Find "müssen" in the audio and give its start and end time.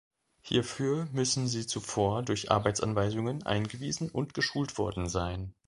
1.11-1.47